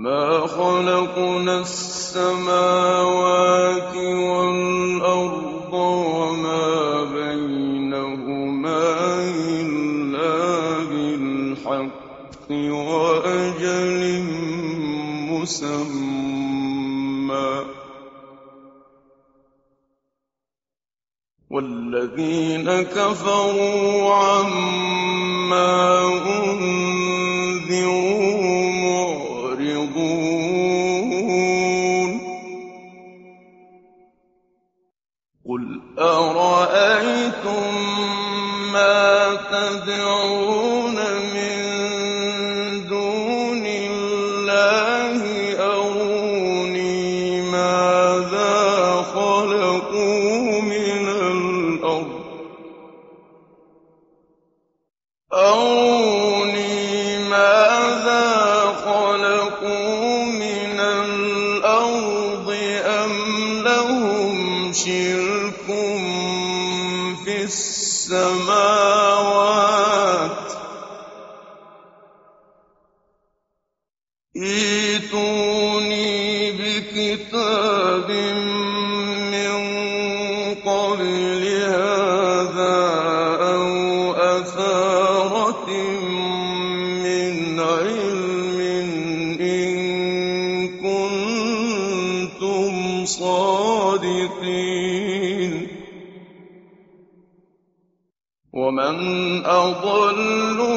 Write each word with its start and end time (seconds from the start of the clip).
ما 0.00 0.46
خلقنا 0.46 1.60
السماوات 1.60 2.56
والأرض 3.96 5.74
وما 5.74 7.04
بينهما 7.04 8.84
إلا 9.60 10.78
بالحق 10.88 12.50
وأجل 12.50 14.02
مسمى. 15.28 16.80
والذين 21.50 22.82
كفروا 22.82 24.14
عما 24.14 25.70
أنذروا 26.26 26.80
ائتوني 74.42 76.10
بكتاب 76.52 78.10
من 79.32 79.52
قبل 80.64 81.42
هذا 81.68 82.80
أو 83.40 83.66
أثارة 84.12 85.68
من 87.04 87.60
علم 87.60 88.58
إن 89.40 89.68
كنتم 90.80 92.72
صادقين. 93.06 94.50
ومن 98.52 98.96
أضل 99.46 100.69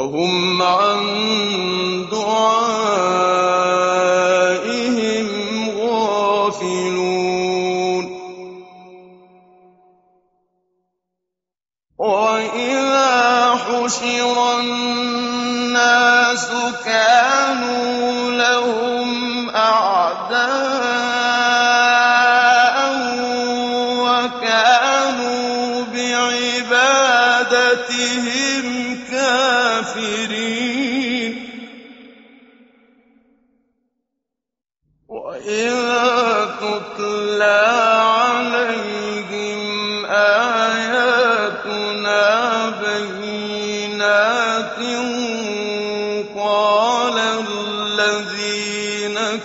وهم 0.00 0.62
عن 0.62 0.96
دعائهم 2.10 2.59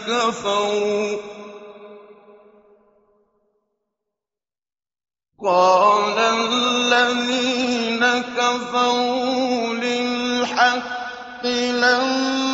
كفروا. 0.07 1.17
قال 5.45 6.19
الذين 6.19 8.05
كفروا 8.37 9.73
للحق 9.73 11.45
لما 11.45 12.45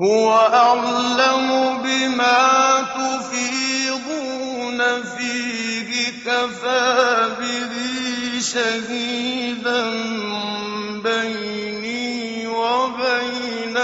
هو 0.00 0.30
أعلم 0.30 1.78
بما 1.82 2.82
تفيضون 2.94 4.78
فيه 5.02 6.12
كفى 6.26 7.28
به 7.40 7.72
شهيدا 8.40 9.90
بيني 11.02 12.46
وبينكم. 12.46 13.78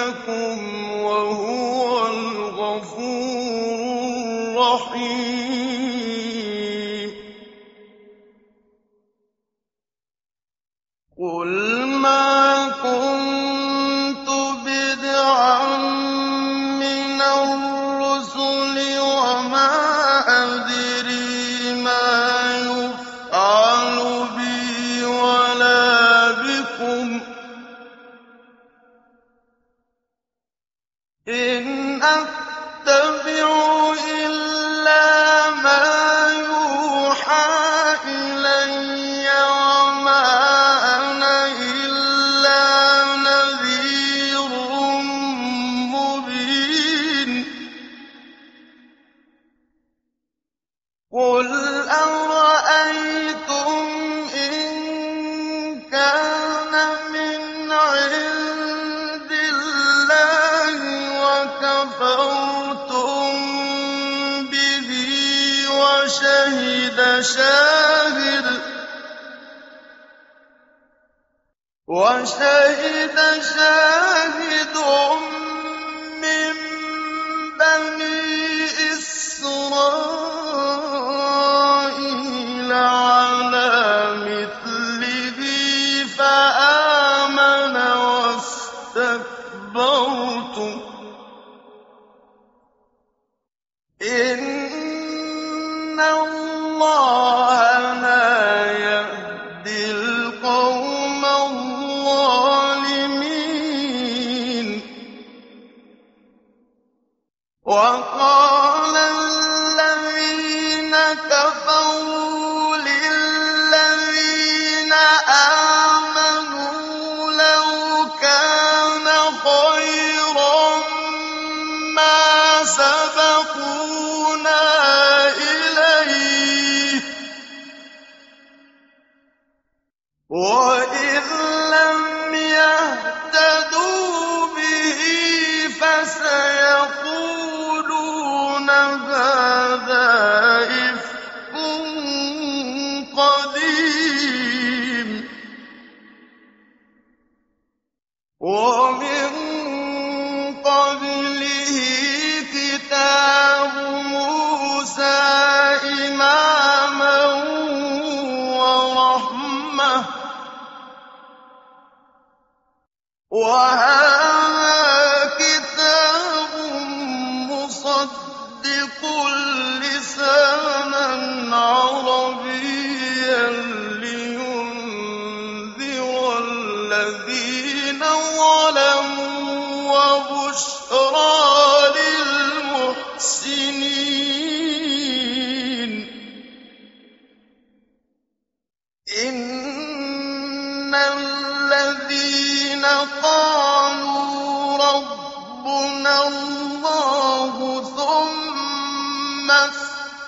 الله 196.06 197.82
ثم 197.96 199.50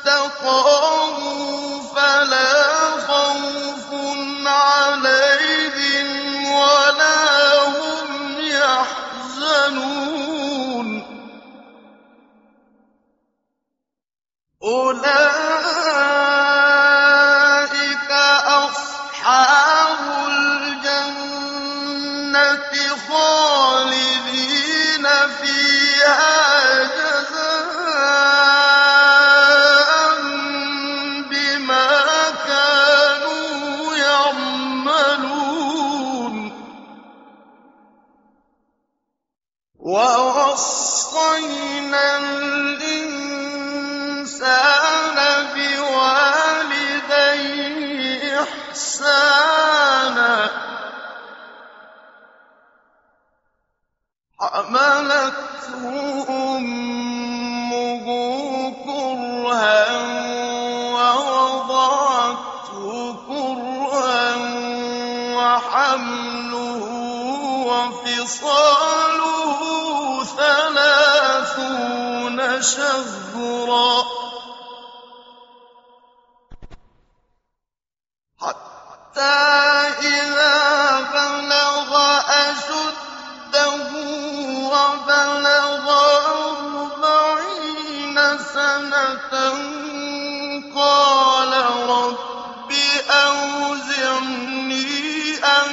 استقاموا 0.05 0.97
ووصينا 39.97 42.07
الإنسان 42.19 43.17
بوالديه 45.55 47.23
إحسانا. 48.43 50.35
حملته 54.41 55.83
أمه 56.29 58.07
كرها 58.85 59.85
ووضعته 60.97 62.85
كرها 63.29 64.29
وحمله 65.37 66.83
وفصاله 67.69 69.61
تشذرا 72.67 74.03
حتى 78.41 79.23
إذا 80.03 80.57
بلغ 81.15 81.91
أشده 82.29 83.77
وبلغ 84.73 85.85
أربعين 87.07 88.17
سنة 88.55 89.33
قال 90.75 91.53
رب 91.89 92.71
أوزعني 93.11 94.87
أن 95.39 95.73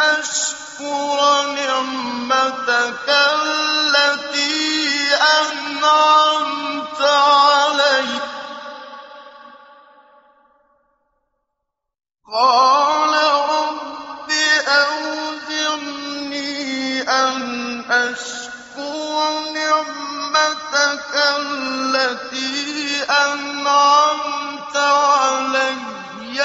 أشكر 0.00 1.18
نعمتك 1.52 3.08
التي 3.08 4.58
أن 5.14 5.67
قَالَ 12.38 13.14
رَبِّ 13.50 14.30
أَوْزِعْنِي 14.78 16.12
أَنْ 17.02 17.40
أَشْكُرَ 17.90 19.40
نِعْمَتَكَ 19.58 21.12
الَّتِي 21.38 23.02
أَنْعَمْتَ 23.10 24.76
عَلَيَّ 24.76 26.42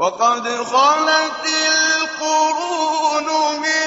وقد 0.00 0.48
خلت 0.48 1.44
القرون 1.68 3.28
من 3.60 3.79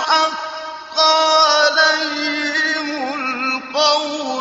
وحق 0.00 1.00
عليهم 1.00 3.14
القول 3.14 4.39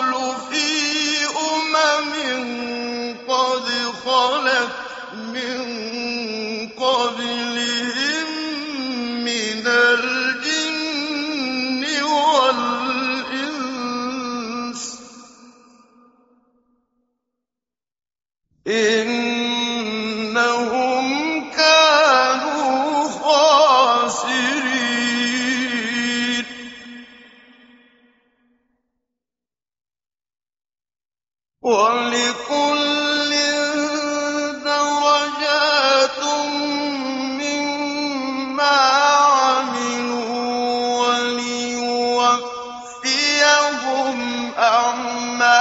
أَنَّهُمْ 43.89 44.51
أَعْمَىٰ 44.57 45.58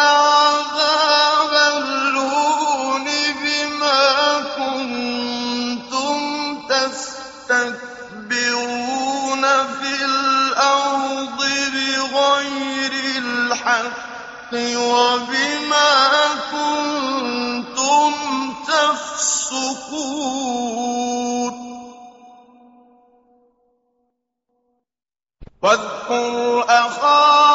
عَذَابَ 0.00 1.52
الْهُونِ 1.76 3.04
بِمَا 3.42 4.40
كُنتُمْ 4.56 6.18
تَسْتَكْبِرُونَ 6.68 7.84
فِي 9.66 10.04
الْأَرْضِ 10.04 11.38
بِغَيْرِ 11.74 12.92
الْحَقِّ 13.18 14.52
وَبِمَا 14.54 15.92
كُنتُمْ 16.52 18.12
تَفْسُقُونَ. 18.68 19.94
وَاذْكُرْ 25.62 26.64
أَخَا 26.68 27.53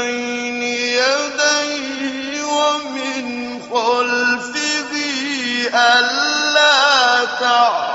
بين 0.00 0.62
يديه 0.62 2.42
ومن 2.44 3.60
خلفه 3.70 4.92
ألا 5.74 7.24
تعلم 7.40 7.85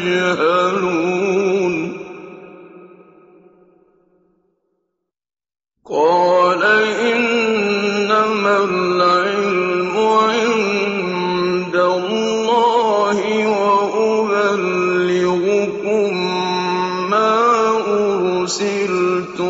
تجهلون 0.00 1.74
قال 5.90 6.62
إنما 7.12 8.56
العلم 8.64 9.96
عند 9.98 11.76
الله 11.76 13.18
وأبلغكم 13.60 14.90
ما 17.10 17.32
أرسلت 17.88 19.40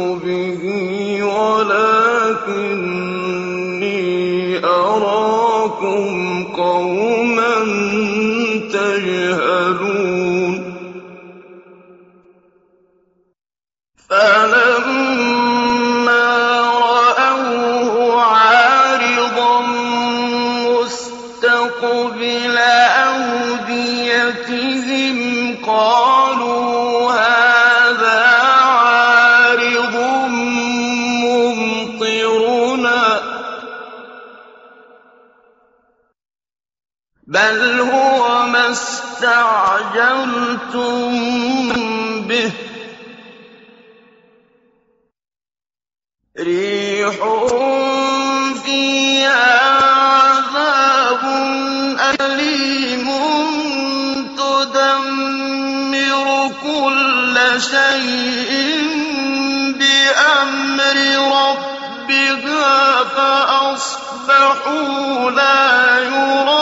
عجلتم 39.90 41.12
به. 42.29 42.53
ريح 46.38 47.16
فيها 48.64 49.70
عذاب 49.85 51.24
أليم 52.20 53.09
تدمر 54.37 56.29
كل 56.62 57.37
شيء 57.62 58.53
بأمر 59.79 60.96
ربها 61.37 62.79
فأصبحوا 63.16 64.61
لا 65.31 65.98
يرى 65.98 66.60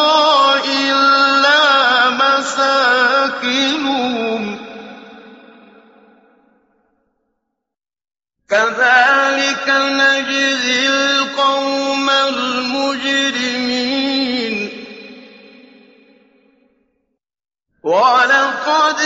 كذلك 8.50 9.68
نجزي 9.68 10.88
القوم 10.88 12.10
المجرمين. 12.10 13.48
ولقد 17.82 19.00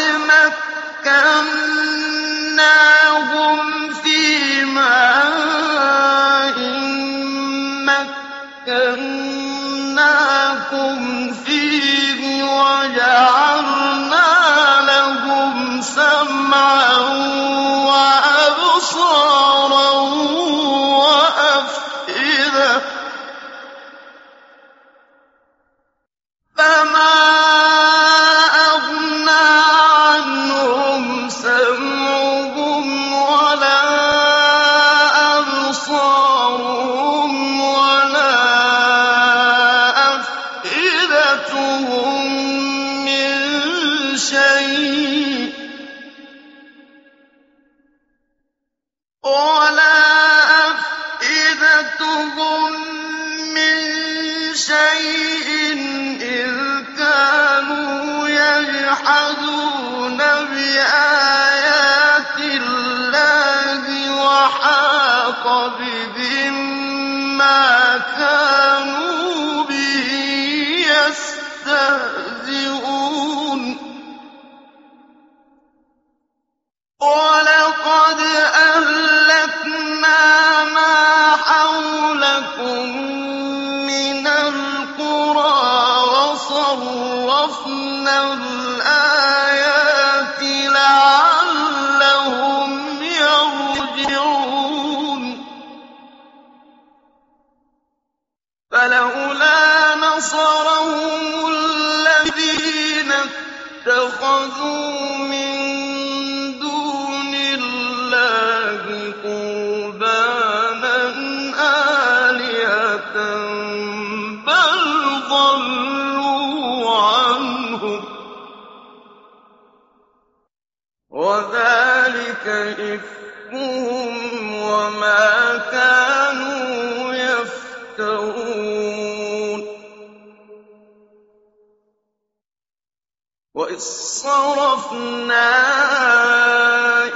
صرفنا 134.22 135.50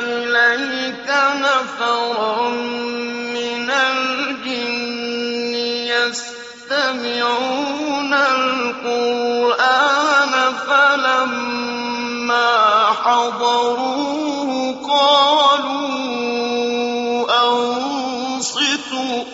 إليك 0.01 1.09
نفرا 1.35 2.49
من 3.31 3.71
الجن 3.71 5.07
يستمعون 6.67 8.13
القرآن 8.35 10.33
فلما 10.67 12.51
حضروه 13.05 14.51
قالوا 14.89 15.87
أنصتوا 17.47 19.25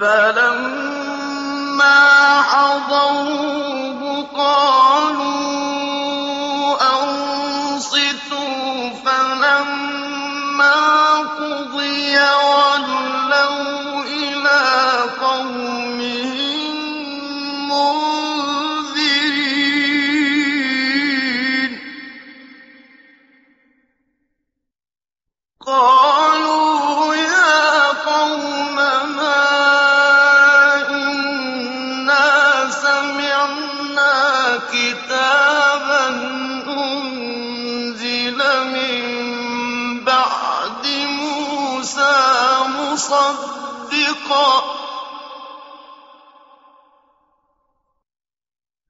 فلما 0.00 1.20
حضروه 2.42 3.59
يوم 12.10 12.49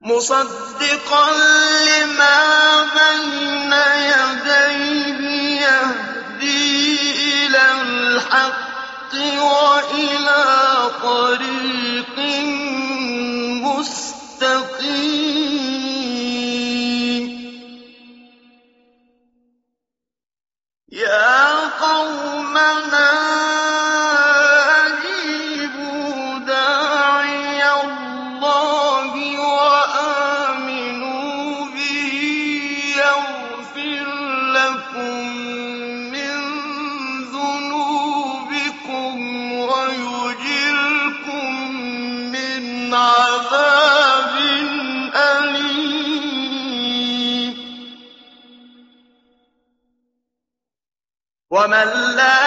مُّصَدِّقًا 0.01 1.31
لِّمَا 1.87 2.39
بَيْنَ 2.99 3.73
يَدَيْهِ 4.13 5.21
يَهْدِي 5.63 7.01
إِلَى 7.47 7.73
الْحَقِّ 7.83 9.13
وَإِلَىٰ 9.39 10.91
طَرِيقٍ 11.03 12.19
ومن 51.61 52.17
لا 52.17 52.40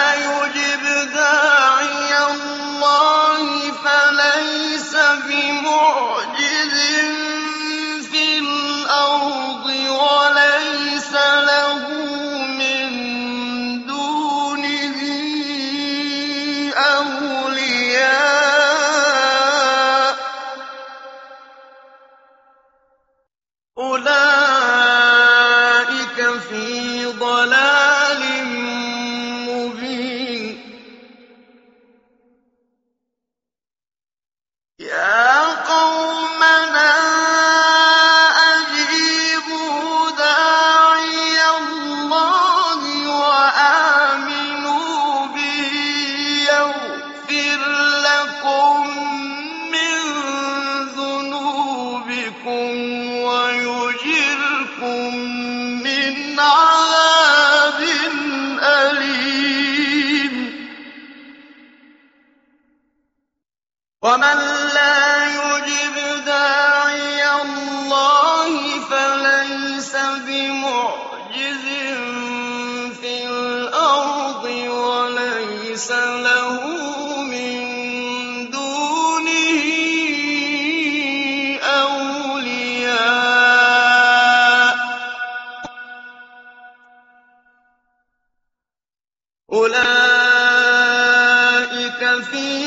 في 92.22 92.63